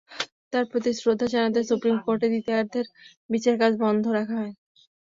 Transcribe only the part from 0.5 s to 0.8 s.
তাঁর